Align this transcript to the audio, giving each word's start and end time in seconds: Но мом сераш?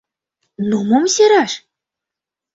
Но 0.69 0.77
мом 0.87 1.05
сераш? 1.15 1.51